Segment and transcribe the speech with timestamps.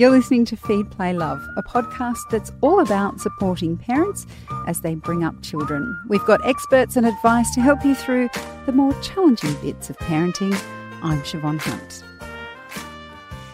[0.00, 4.26] You're listening to Feed, Play, Love, a podcast that's all about supporting parents
[4.66, 5.94] as they bring up children.
[6.08, 8.30] We've got experts and advice to help you through
[8.64, 10.58] the more challenging bits of parenting.
[11.02, 12.02] I'm Siobhan Hunt.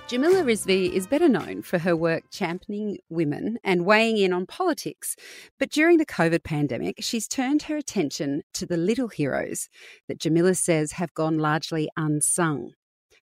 [0.06, 5.17] Jamila Rizvi is better known for her work championing women and weighing in on politics.
[5.58, 9.69] But during the COVID pandemic, she's turned her attention to the little heroes
[10.06, 12.74] that Jamila says have gone largely unsung.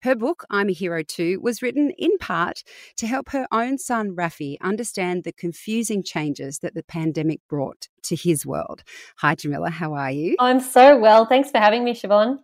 [0.05, 2.63] Her book, I'm a Hero Too, was written in part
[2.99, 8.15] to help her own son, Rafi, understand the confusing changes that the pandemic brought to
[8.15, 8.83] his world.
[9.21, 9.71] Hi, Jamila.
[9.71, 10.37] How are you?
[10.39, 11.25] I'm so well.
[11.25, 12.39] Thanks for having me, Siobhan.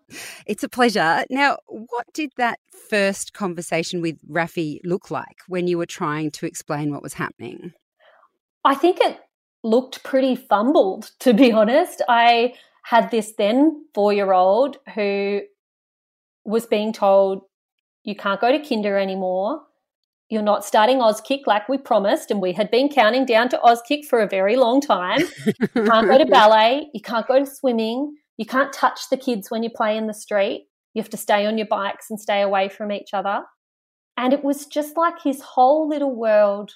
[0.46, 1.26] It's a pleasure.
[1.28, 6.46] Now, what did that first conversation with Rafi look like when you were trying to
[6.46, 7.74] explain what was happening?
[8.64, 9.20] I think it
[9.62, 12.00] looked pretty fumbled, to be honest.
[12.08, 15.42] I had this then four year old who
[16.46, 17.42] was being told
[18.04, 19.62] you can't go to kinder anymore.
[20.28, 24.04] You're not starting Auskick like we promised, and we had been counting down to Auskick
[24.04, 25.20] for a very long time.
[25.46, 26.88] you can't go to ballet.
[26.94, 28.14] You can't go to swimming.
[28.36, 30.68] You can't touch the kids when you play in the street.
[30.94, 33.42] You have to stay on your bikes and stay away from each other.
[34.16, 36.72] And it was just like his whole little world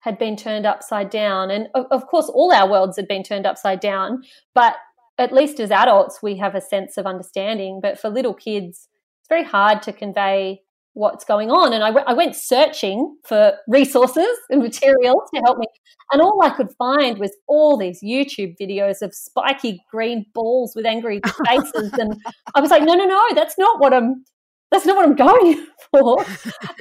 [0.00, 1.50] had been turned upside down.
[1.50, 4.22] And of, of course, all our worlds had been turned upside down.
[4.54, 4.76] But
[5.18, 7.80] at least as adults, we have a sense of understanding.
[7.82, 8.87] But for little kids,
[9.28, 10.62] it's very hard to convey
[10.94, 11.72] what's going on.
[11.72, 15.66] And I, w- I went searching for resources and materials to help me.
[16.12, 20.86] And all I could find was all these YouTube videos of spiky green balls with
[20.86, 21.92] angry faces.
[21.92, 22.20] and
[22.54, 24.24] I was like, no, no, no, that's not what I'm.
[24.70, 26.24] That's not what I'm going for.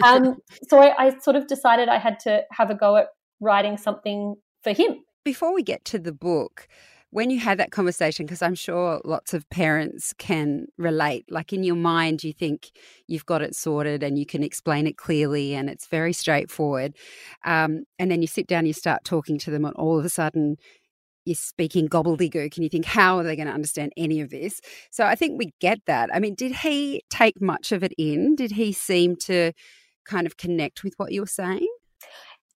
[0.03, 0.35] Um,
[0.67, 3.07] so I, I sort of decided I had to have a go at
[3.39, 4.97] writing something for him.
[5.23, 6.67] Before we get to the book,
[7.09, 11.63] when you had that conversation, because I'm sure lots of parents can relate, like in
[11.63, 12.71] your mind, you think
[13.07, 16.95] you've got it sorted and you can explain it clearly and it's very straightforward.
[17.45, 20.09] Um, and then you sit down, you start talking to them, and all of a
[20.09, 20.57] sudden,
[21.23, 24.61] you're speaking gobbledygook and you think, how are they going to understand any of this?
[24.91, 26.09] So I think we get that.
[26.13, 28.35] I mean, did he take much of it in?
[28.35, 29.51] Did he seem to
[30.05, 31.67] kind of connect with what you're saying?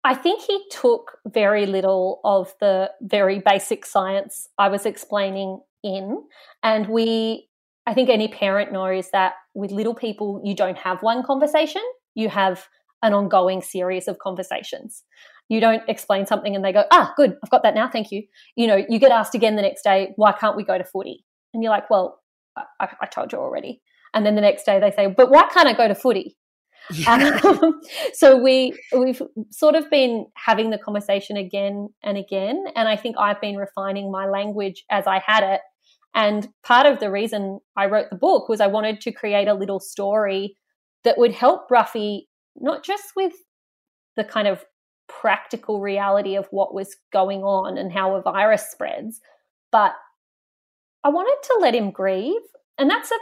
[0.03, 6.23] I think he took very little of the very basic science I was explaining in.
[6.63, 7.49] And we,
[7.87, 11.83] I think any parent knows that with little people, you don't have one conversation,
[12.15, 12.67] you have
[13.03, 15.05] an ongoing series of conversations.
[15.49, 18.23] You don't explain something and they go, ah, good, I've got that now, thank you.
[18.57, 21.25] You know, you get asked again the next day, why can't we go to footy?
[21.53, 22.21] And you're like, well,
[22.57, 23.83] I, I told you already.
[24.15, 26.37] And then the next day they say, but why can't I go to footy?
[27.07, 27.81] Um,
[28.13, 33.17] so we we've sort of been having the conversation again and again, and I think
[33.19, 35.61] I've been refining my language as I had it.
[36.15, 39.55] And part of the reason I wrote the book was I wanted to create a
[39.55, 40.57] little story
[41.05, 42.23] that would help Rafi
[42.57, 43.33] not just with
[44.17, 44.65] the kind of
[45.09, 49.21] practical reality of what was going on and how a virus spreads,
[49.71, 49.93] but
[51.05, 52.43] I wanted to let him grieve.
[52.79, 53.19] And that's a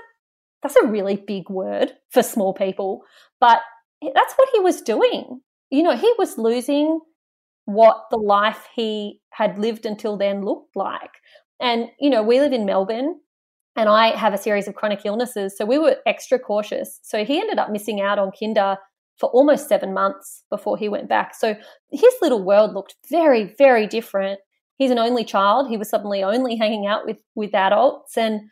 [0.63, 3.03] that's a really big word for small people,
[3.41, 3.61] but
[4.03, 5.41] that's what he was doing.
[5.71, 7.01] You know, he was losing
[7.65, 11.11] what the life he had lived until then looked like.
[11.61, 13.21] And, you know, we live in Melbourne
[13.77, 15.57] and I have a series of chronic illnesses.
[15.57, 16.99] So we were extra cautious.
[17.03, 18.77] So he ended up missing out on kinder
[19.19, 21.35] for almost seven months before he went back.
[21.35, 21.57] So
[21.91, 24.41] his little world looked very, very different.
[24.79, 25.69] He's an only child.
[25.69, 28.17] He was suddenly only hanging out with, with adults.
[28.17, 28.43] And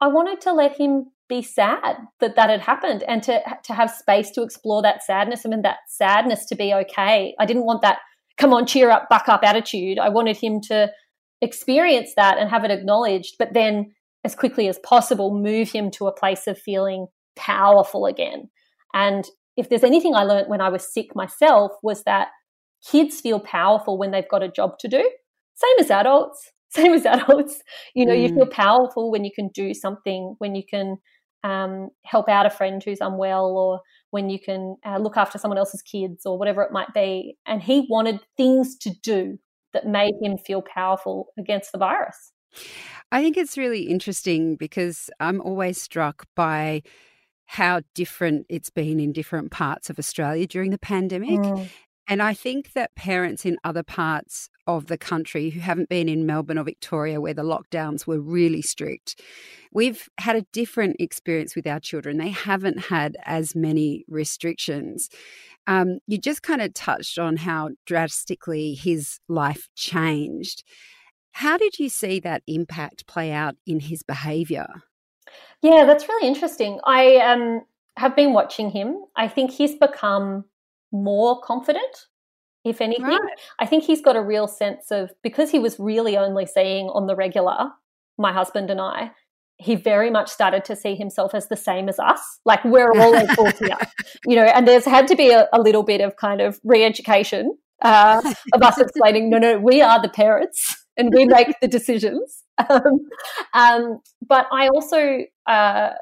[0.00, 3.90] I wanted to let him be sad that that had happened and to to have
[3.90, 7.34] space to explore that sadness I mean that sadness to be okay.
[7.38, 8.00] I didn't want that
[8.36, 9.98] come on cheer up buck up attitude.
[9.98, 10.90] I wanted him to
[11.40, 16.06] experience that and have it acknowledged but then as quickly as possible move him to
[16.06, 18.50] a place of feeling powerful again.
[18.92, 19.24] And
[19.56, 22.28] if there's anything I learned when I was sick myself was that
[22.86, 25.10] kids feel powerful when they've got a job to do.
[25.54, 27.62] Same as adults, same as adults.
[27.94, 28.22] You know, mm.
[28.22, 30.96] you feel powerful when you can do something, when you can
[31.42, 33.80] um, help out a friend who's unwell or
[34.10, 37.36] when you can uh, look after someone else's kids or whatever it might be.
[37.46, 39.38] And he wanted things to do
[39.72, 42.32] that made him feel powerful against the virus.
[43.12, 46.82] I think it's really interesting because I'm always struck by
[47.46, 51.40] how different it's been in different parts of Australia during the pandemic.
[51.40, 51.68] Mm.
[52.10, 56.26] And I think that parents in other parts of the country who haven't been in
[56.26, 59.22] Melbourne or Victoria, where the lockdowns were really strict,
[59.72, 62.18] we've had a different experience with our children.
[62.18, 65.08] They haven't had as many restrictions.
[65.68, 70.64] Um, you just kind of touched on how drastically his life changed.
[71.30, 74.66] How did you see that impact play out in his behaviour?
[75.62, 76.80] Yeah, that's really interesting.
[76.82, 77.60] I um,
[77.96, 78.96] have been watching him.
[79.14, 80.44] I think he's become
[80.92, 82.06] more confident
[82.64, 83.06] if anything.
[83.06, 83.20] Right.
[83.58, 87.06] I think he's got a real sense of because he was really only seeing on
[87.06, 87.70] the regular,
[88.18, 89.12] my husband and I,
[89.56, 92.20] he very much started to see himself as the same as us.
[92.44, 93.78] Like we're all equal here,
[94.26, 96.84] you know, and there's had to be a, a little bit of kind of re
[96.84, 98.20] education uh,
[98.52, 102.44] of us explaining, no, no, we are the parents and we make the decisions.
[102.68, 103.08] Um,
[103.54, 105.92] um, but I also uh,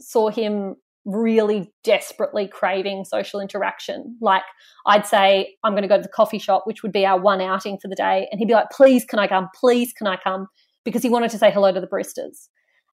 [0.00, 0.74] saw him
[1.08, 4.16] really desperately craving social interaction.
[4.20, 4.42] Like
[4.86, 7.40] I'd say, I'm going to go to the coffee shop, which would be our one
[7.40, 8.28] outing for the day.
[8.30, 9.48] And he'd be like, please, can I come?
[9.58, 10.48] Please, can I come?
[10.84, 12.48] Because he wanted to say hello to the baristas.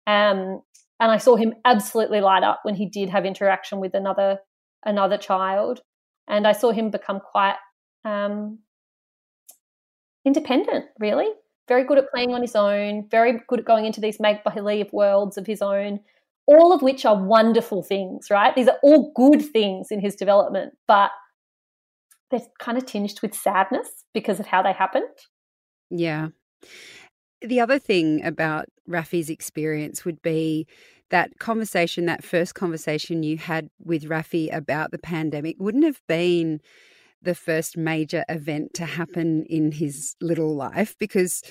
[0.08, 0.62] Um,
[1.00, 4.40] and I saw him absolutely light up when he did have interaction with another
[4.86, 5.80] another child.
[6.28, 7.56] And I saw him become quite
[8.04, 8.60] um,
[10.25, 11.28] independent, really.
[11.69, 14.92] Very good at playing on his own, very good at going into these make believe
[14.92, 16.02] worlds of his own
[16.47, 18.55] all of which are wonderful things, right?
[18.55, 21.11] These are all good things in his development, but
[22.29, 25.05] they're kind of tinged with sadness because of how they happened.
[25.89, 26.29] Yeah.
[27.41, 30.67] The other thing about Rafi's experience would be
[31.09, 36.61] that conversation, that first conversation you had with Rafi about the pandemic, wouldn't have been
[37.21, 41.43] the first major event to happen in his little life because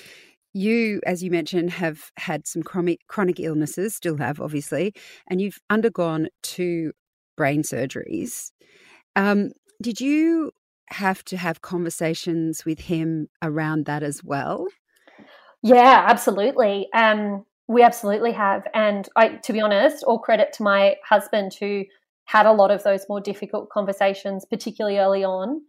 [0.53, 4.93] you, as you mentioned, have had some chronic, chronic illnesses, still have, obviously,
[5.29, 6.91] and you've undergone two
[7.37, 8.51] brain surgeries.
[9.15, 9.51] Um,
[9.81, 10.51] did you
[10.89, 14.67] have to have conversations with him around that as well?
[15.63, 16.89] Yeah, absolutely.
[16.93, 18.67] Um, we absolutely have.
[18.73, 21.85] And I, to be honest, all credit to my husband who
[22.25, 25.61] had a lot of those more difficult conversations, particularly early on.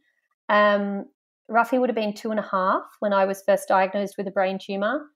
[0.48, 1.06] Um,
[1.50, 4.30] Rafi would have been two and a half when I was first diagnosed with a
[4.30, 5.06] brain tumor.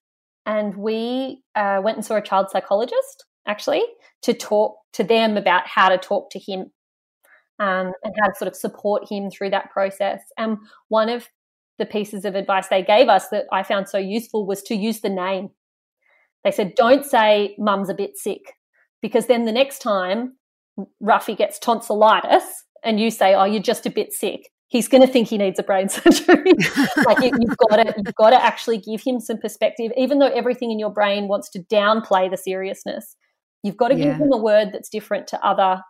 [0.44, 3.82] And we uh, went and saw a child psychologist actually
[4.23, 6.70] to talk to them about how to talk to him
[7.58, 10.20] um, and how to sort of support him through that process.
[10.37, 10.58] And
[10.88, 11.28] one of
[11.78, 15.00] the pieces of advice they gave us that I found so useful was to use
[15.00, 15.50] the name.
[16.44, 18.55] They said, don't say mum's a bit sick,
[19.02, 20.37] because then the next time
[21.02, 22.44] Rafi gets tonsillitis
[22.84, 25.58] and you say, oh, you're just a bit sick, he's going to think he needs
[25.58, 26.52] a brain surgery.
[27.04, 30.28] like you, have got to, you've got to actually give him some perspective, even though
[30.28, 33.16] everything in your brain wants to downplay the seriousness.
[33.62, 34.04] You've got to yeah.
[34.04, 35.82] give him a word that's different to other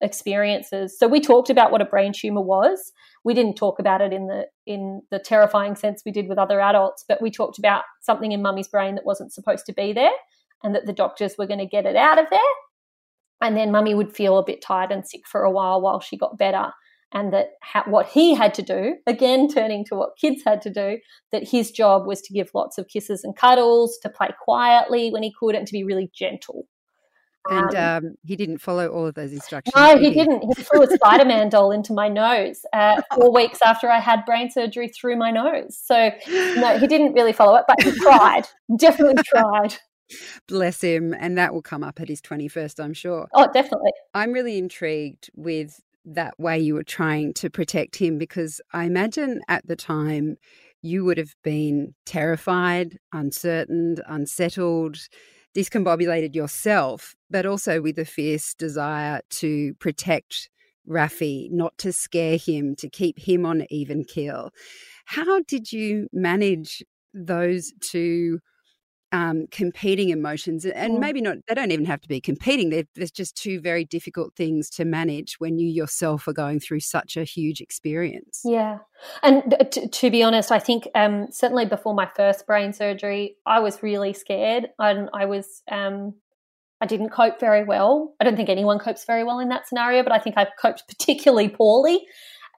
[0.00, 0.96] experiences.
[0.96, 2.92] So we talked about what a brain tumor was.
[3.24, 6.60] We didn't talk about it in the in the terrifying sense we did with other
[6.60, 10.12] adults, but we talked about something in mummy's brain that wasn't supposed to be there
[10.62, 12.40] and that the doctors were going to get it out of there.
[13.40, 16.16] And then mummy would feel a bit tired and sick for a while while she
[16.16, 16.72] got better
[17.12, 20.70] and that ha- what he had to do, again, turning to what kids had to
[20.70, 20.98] do,
[21.32, 25.22] that his job was to give lots of kisses and cuddles, to play quietly when
[25.22, 26.66] he could, and to be really gentle.
[27.50, 29.74] And um, um, he didn't follow all of those instructions.
[29.74, 30.14] No, he, he?
[30.14, 30.42] didn't.
[30.54, 34.26] He threw a Spider Man doll into my nose uh, four weeks after I had
[34.26, 35.78] brain surgery through my nose.
[35.82, 38.42] So, no, he didn't really follow it, but he tried.
[38.76, 39.76] Definitely tried.
[40.46, 41.14] Bless him.
[41.18, 43.28] And that will come up at his 21st, I'm sure.
[43.34, 43.92] Oh, definitely.
[44.14, 45.80] I'm really intrigued with
[46.14, 50.36] that way you were trying to protect him because I imagine at the time
[50.80, 54.98] you would have been terrified, uncertain, unsettled,
[55.56, 60.48] discombobulated yourself, but also with a fierce desire to protect
[60.88, 64.50] Rafi, not to scare him, to keep him on even keel.
[65.04, 66.82] How did you manage
[67.12, 68.40] those two
[69.12, 71.00] um, competing emotions and mm.
[71.00, 74.34] maybe not they don't even have to be competing They're, there's just two very difficult
[74.36, 78.78] things to manage when you yourself are going through such a huge experience yeah
[79.22, 83.58] and t- to be honest i think um, certainly before my first brain surgery i
[83.58, 86.12] was really scared and i was um,
[86.82, 90.02] i didn't cope very well i don't think anyone copes very well in that scenario
[90.02, 92.06] but i think I've coped particularly poorly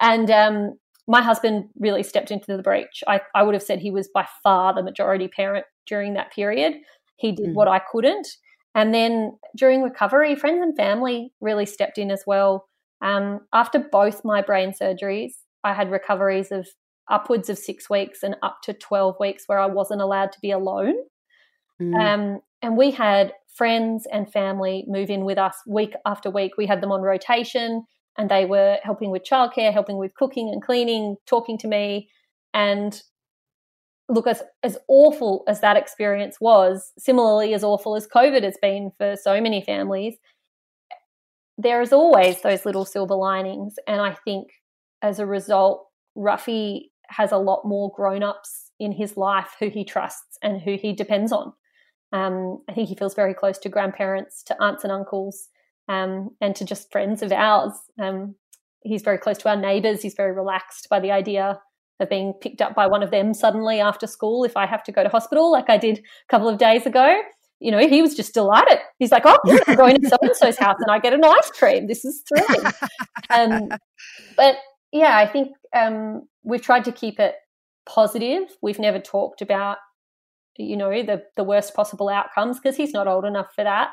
[0.01, 0.79] and um,
[1.11, 3.03] my husband really stepped into the breach.
[3.09, 6.75] I, I would have said he was by far the majority parent during that period.
[7.17, 7.55] He did mm.
[7.55, 8.29] what I couldn't.
[8.77, 12.69] And then during recovery, friends and family really stepped in as well.
[13.03, 15.33] Um, after both my brain surgeries,
[15.65, 16.69] I had recoveries of
[17.11, 20.53] upwards of six weeks and up to 12 weeks where I wasn't allowed to be
[20.53, 20.95] alone.
[21.83, 22.01] Mm.
[22.01, 26.53] Um, and we had friends and family move in with us week after week.
[26.57, 27.85] We had them on rotation
[28.19, 32.09] and they were helping with childcare, helping with cooking and cleaning, talking to me.
[32.53, 33.01] And
[34.09, 38.91] look, as, as awful as that experience was, similarly as awful as COVID has been
[38.99, 40.17] for so many families,
[41.57, 43.75] there is always those little silver linings.
[43.87, 44.49] And I think
[45.03, 45.87] as a result,
[46.17, 50.77] Rafi has a lot more grown ups in his life who he trusts and who
[50.77, 51.53] he depends on.
[52.13, 55.49] Um, I think he feels very close to grandparents, to aunts and uncles,
[55.91, 57.73] um, and to just friends of ours.
[58.01, 58.37] Um,
[58.83, 60.03] he's very close to our neighbours.
[60.03, 61.59] He's very relaxed by the idea
[61.99, 64.93] of being picked up by one of them suddenly after school if I have to
[64.93, 67.21] go to hospital, like I did a couple of days ago.
[67.59, 68.79] You know, he was just delighted.
[68.99, 71.51] He's like, "Oh, I'm going to so and so's house and I get an ice
[71.51, 71.89] cream.
[71.89, 72.73] This is thrilling."
[73.31, 73.69] um,
[74.37, 74.57] but
[74.93, 77.35] yeah, I think um, we've tried to keep it
[77.85, 78.45] positive.
[78.63, 79.77] We've never talked about,
[80.57, 83.91] you know, the the worst possible outcomes because he's not old enough for that.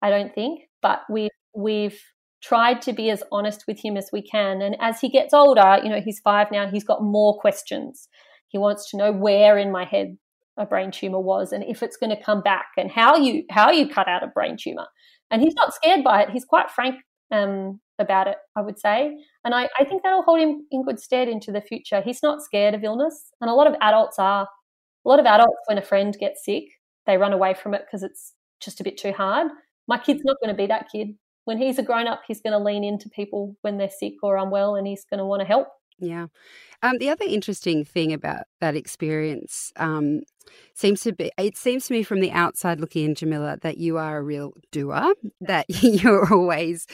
[0.00, 0.62] I don't think.
[0.82, 2.00] But we we've
[2.42, 4.60] tried to be as honest with him as we can.
[4.60, 8.08] And as he gets older, you know, he's five now, he's got more questions.
[8.48, 10.16] He wants to know where in my head
[10.58, 13.70] a brain tumor was and if it's going to come back and how you how
[13.70, 14.86] you cut out a brain tumor.
[15.30, 16.30] And he's not scared by it.
[16.30, 16.96] He's quite frank
[17.30, 19.16] um, about it, I would say.
[19.44, 22.02] And I, I think that'll hold him in good stead into the future.
[22.02, 23.30] He's not scared of illness.
[23.40, 24.46] And a lot of adults are.
[25.04, 26.64] A lot of adults, when a friend gets sick,
[27.06, 29.48] they run away from it because it's just a bit too hard.
[29.86, 32.52] My kid's not going to be that kid when he's a grown up, he's going
[32.52, 35.46] to lean into people when they're sick or unwell and he's going to want to
[35.46, 35.68] help.
[35.98, 36.26] Yeah.
[36.82, 40.22] Um, the other interesting thing about that experience um,
[40.74, 43.98] seems to be it seems to me from the outside looking in, Jamila, that you
[43.98, 46.86] are a real doer, that you're always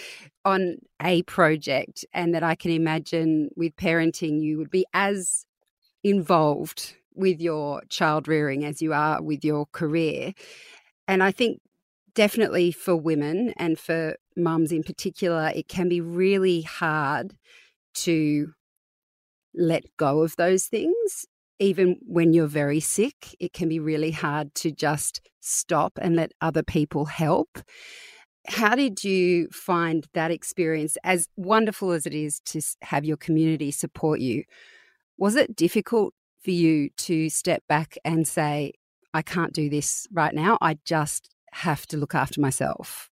[0.44, 5.46] on a project, and that I can imagine with parenting, you would be as
[6.04, 10.34] involved with your child rearing as you are with your career.
[11.06, 11.60] And I think
[12.18, 17.36] definitely for women and for mums in particular, it can be really hard
[17.94, 18.54] to
[19.54, 21.26] let go of those things.
[21.60, 26.32] Even when you're very sick, it can be really hard to just stop and let
[26.40, 27.60] other people help.
[28.48, 33.70] How did you find that experience, as wonderful as it is to have your community
[33.70, 34.42] support you?
[35.16, 38.72] Was it difficult for you to step back and say,
[39.14, 40.58] I can't do this right now.
[40.60, 43.10] I just have to look after myself?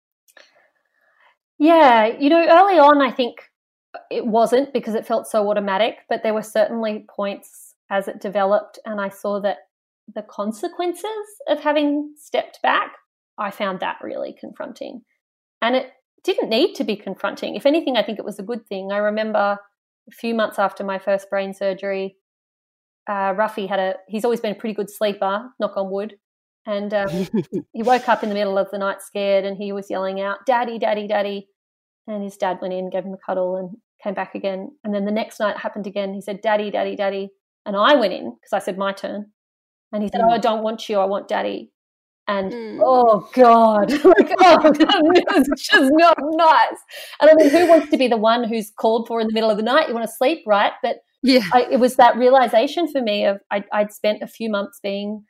[1.60, 3.36] Yeah, you know, early on, I think
[4.10, 8.80] it wasn't because it felt so automatic, but there were certainly points as it developed,
[8.86, 9.58] and I saw that
[10.14, 11.06] the consequences
[11.48, 12.94] of having stepped back,
[13.38, 15.02] I found that really confronting.
[15.62, 15.92] And it
[16.24, 17.56] didn't need to be confronting.
[17.56, 18.92] If anything, I think it was a good thing.
[18.92, 19.58] I remember
[20.08, 22.18] a few months after my first brain surgery,
[23.08, 26.16] uh, Rafi had a, he's always been a pretty good sleeper, knock on wood.
[26.66, 27.28] And um,
[27.74, 30.46] he woke up in the middle of the night scared and he was yelling out,
[30.46, 31.48] Daddy, Daddy, Daddy.
[32.08, 34.72] And his dad went in, gave him a cuddle, and came back again.
[34.84, 36.14] And then the next night happened again.
[36.14, 37.30] He said, Daddy, Daddy, Daddy.
[37.66, 39.28] And I went in because I said, My turn.
[39.94, 40.28] And he said, mm.
[40.30, 41.00] Oh, I don't want you.
[41.00, 41.72] I want Daddy.
[42.28, 42.80] And mm.
[42.82, 46.80] oh God, like, oh, it's just not nice.
[47.22, 49.50] And I mean, who wants to be the one who's called for in the middle
[49.50, 49.88] of the night?
[49.88, 50.72] You want to sleep, right?
[50.82, 54.50] But yeah, I, it was that realization for me of I, I'd spent a few
[54.50, 55.24] months being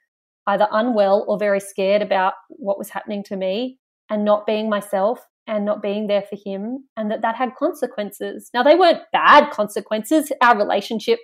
[0.48, 5.26] either unwell or very scared about what was happening to me and not being myself
[5.48, 8.50] and not being there for him and that that had consequences.
[8.54, 10.32] Now they weren't bad consequences.
[10.42, 11.20] Our relationship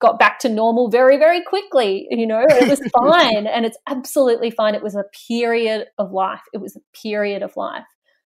[0.00, 2.44] got back to normal very very quickly, you know.
[2.48, 4.74] It was fine and it's absolutely fine.
[4.74, 6.42] It was a period of life.
[6.52, 7.84] It was a period of life.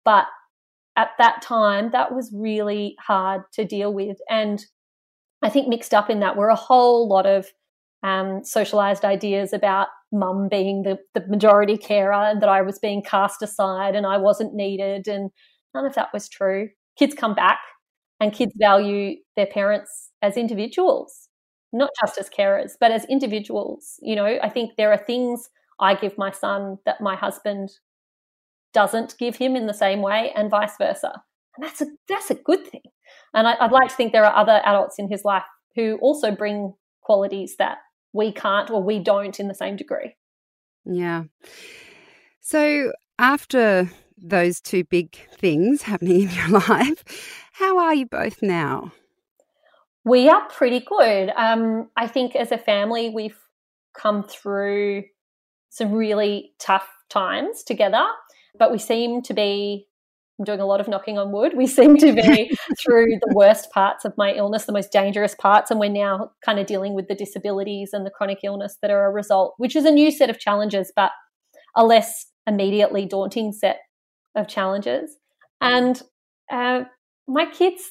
[0.06, 0.26] But
[0.96, 4.64] at that time that was really hard to deal with and
[5.42, 7.48] I think mixed up in that were a whole lot of
[8.04, 13.04] um, socialized ideas about mum being the, the majority carer and that I was being
[13.04, 15.08] cast aside and I wasn't needed.
[15.08, 15.30] And
[15.74, 16.70] none of that was true.
[16.98, 17.60] Kids come back
[18.20, 21.30] and kids value their parents as individuals,
[21.72, 23.96] not just as carers, but as individuals.
[24.02, 27.70] You know, I think there are things I give my son that my husband
[28.74, 31.12] doesn't give him in the same way and vice versa.
[31.58, 32.82] And that's a that's a good thing.
[33.34, 35.44] And I, I'd like to think there are other adults in his life
[35.76, 37.78] who also bring qualities that
[38.14, 40.16] we can't or we don't in the same degree.
[40.86, 41.26] Yeah.
[42.40, 47.04] So after those two big things happening in your life,
[47.54, 48.92] how are you both now?
[50.06, 51.32] We are pretty good.
[51.36, 53.38] Um, I think as a family, we've
[53.94, 55.04] come through
[55.70, 58.06] some really tough times together,
[58.58, 59.89] but we seem to be
[60.40, 61.52] I'm doing a lot of knocking on wood.
[61.56, 65.70] We seem to be through the worst parts of my illness, the most dangerous parts,
[65.70, 69.06] and we're now kind of dealing with the disabilities and the chronic illness that are
[69.06, 71.12] a result, which is a new set of challenges, but
[71.76, 73.80] a less immediately daunting set
[74.36, 75.18] of challenges.
[75.60, 76.02] And
[76.50, 76.84] uh,
[77.28, 77.84] my kids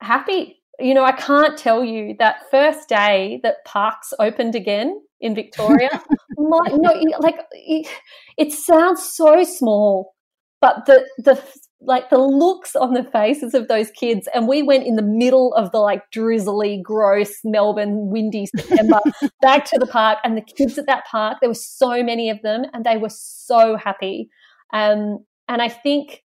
[0.00, 0.62] happy.
[0.78, 6.00] You know, I can't tell you that first day that parks opened again in Victoria.
[6.36, 7.88] my, no, like it,
[8.36, 10.14] it sounds so small,
[10.60, 11.42] but the the
[11.80, 15.54] like the looks on the faces of those kids and we went in the middle
[15.54, 18.98] of the like drizzly gross melbourne windy september
[19.40, 22.42] back to the park and the kids at that park there were so many of
[22.42, 24.28] them and they were so happy
[24.72, 25.18] um,
[25.48, 26.24] and i think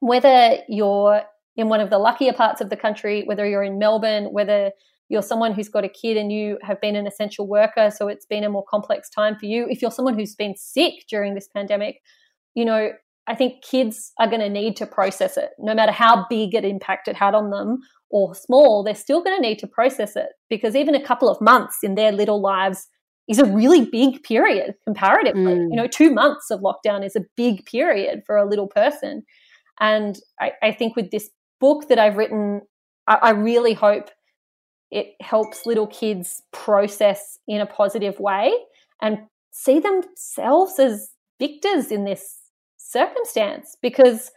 [0.00, 1.22] whether you're
[1.56, 4.70] in one of the luckier parts of the country, whether you're in Melbourne, whether
[5.08, 8.26] you're someone who's got a kid and you have been an essential worker, so it's
[8.26, 9.66] been a more complex time for you.
[9.70, 12.02] If you're someone who's been sick during this pandemic,
[12.54, 12.90] you know,
[13.28, 16.64] I think kids are going to need to process it, no matter how big an
[16.64, 17.80] impact it had on them
[18.10, 21.40] or small, they're still going to need to process it because even a couple of
[21.40, 22.86] months in their little lives
[23.28, 25.42] is a really big period comparatively.
[25.42, 25.70] Mm.
[25.70, 29.24] You know, two months of lockdown is a big period for a little person.
[29.80, 31.28] And I, I think with this
[31.60, 32.62] book that I've written,
[33.08, 34.10] I, I really hope
[34.92, 38.52] it helps little kids process in a positive way
[39.02, 39.18] and
[39.50, 42.45] see themselves as victors in this
[42.96, 44.30] circumstance because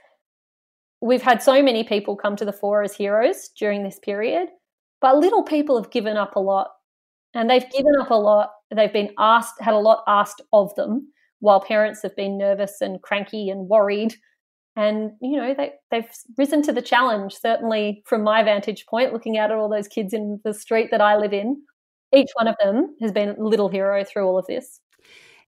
[1.01, 4.50] we've had so many people come to the fore as heroes during this period,
[5.01, 6.70] but little people have given up a lot.
[7.34, 8.50] And they've given up a lot.
[8.75, 13.01] They've been asked, had a lot asked of them, while parents have been nervous and
[13.01, 14.16] cranky and worried
[14.75, 19.38] and you know they, they've risen to the challenge certainly from my vantage point looking
[19.38, 21.62] out at all those kids in the street that i live in
[22.16, 24.80] each one of them has been a little hero through all of this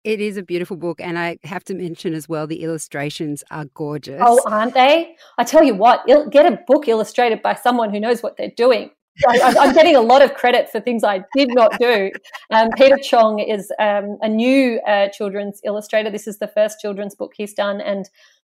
[0.05, 3.65] it is a beautiful book and i have to mention as well the illustrations are
[3.75, 8.01] gorgeous oh aren't they i tell you what get a book illustrated by someone who
[8.01, 8.91] knows what they're doing
[9.29, 12.11] I, am getting a lot of credit for things I did not do.
[12.51, 16.11] Um, Peter Cheong is um, a new uh, children's illustrator.
[16.11, 18.09] This is the first children's book he's done, and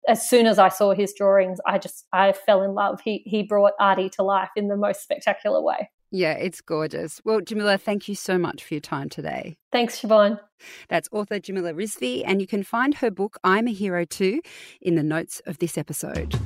[0.08, 3.00] as soon as I saw his drawings, I just I fell in love.
[3.00, 5.90] He he brought Artie to life in the most spectacular way.
[6.10, 7.20] Yeah, it's gorgeous.
[7.24, 9.56] Well, Jamila, thank you so much for your time today.
[9.70, 10.40] Thanks, Siobhan.
[10.88, 14.40] That's author Jamila Rizvi, and you can find her book, I'm a Hero Too,
[14.80, 16.38] in the notes of this episode.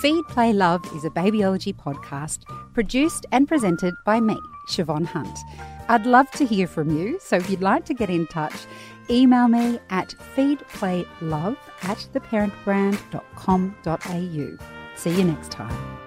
[0.00, 4.38] Feed, Play, Love is a babyology podcast produced and presented by me,
[4.70, 5.38] Siobhan Hunt.
[5.88, 8.54] I'd love to hear from you, so if you'd like to get in touch,
[9.10, 14.66] email me at feedplaylove at theparentbrand.com.au.
[14.96, 15.99] See you next time.